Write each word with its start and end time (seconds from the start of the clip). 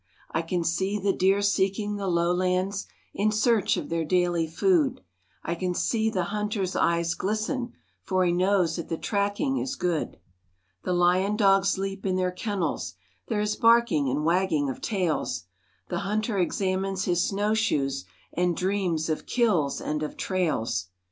I 0.31 0.41
can 0.41 0.63
see 0.63 0.97
the 0.97 1.13
deer 1.13 1.43
seeking 1.43 1.95
the 1.95 2.07
low 2.07 2.33
lands, 2.33 2.87
In 3.13 3.31
search 3.31 3.77
of 3.77 3.89
their 3.89 4.03
daily 4.03 4.47
food, 4.47 5.01
I 5.43 5.53
can 5.53 5.75
see 5.75 6.09
the 6.09 6.23
hunter's 6.33 6.75
eyes 6.75 7.13
glisten, 7.13 7.73
For 8.01 8.25
he 8.25 8.31
knows 8.31 8.77
that 8.77 8.89
the 8.89 8.97
tracking 8.97 9.59
is 9.59 9.75
good. 9.75 10.17
The 10.85 10.93
lion 10.93 11.35
dogs 11.35 11.77
leap 11.77 12.03
in 12.03 12.15
their 12.15 12.31
kennels, 12.31 12.95
There 13.27 13.41
is 13.41 13.55
barking 13.55 14.09
and 14.09 14.25
wagging 14.25 14.71
of 14.71 14.81
tails, 14.81 15.43
The 15.89 15.99
hunter 15.99 16.39
examines 16.39 17.05
his 17.05 17.23
snow 17.23 17.53
shoes, 17.53 18.03
And 18.33 18.57
dreams 18.57 19.07
of 19.07 19.27
"kills" 19.27 19.79
and 19.79 20.01
of 20.01 20.17
trails. 20.17 20.87